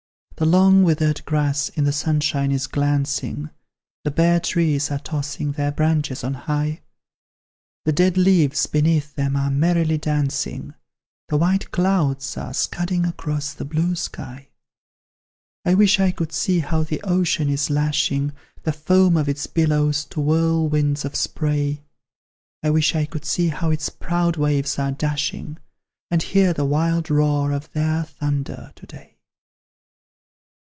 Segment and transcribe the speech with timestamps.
[0.37, 3.51] The long withered grass in the sunshine is glancing,
[4.03, 6.81] The bare trees are tossing their branches on high;
[7.85, 10.73] The dead leaves beneath them are merrily dancing,
[11.27, 14.47] The white clouds are scudding across the blue sky
[15.63, 18.33] I wish I could see how the ocean is lashing
[18.63, 21.83] The foam of its billows to whirlwinds of spray;
[22.63, 25.59] I wish I could see how its proud waves are dashing,
[26.09, 29.09] And hear the wild roar of their thunder to day!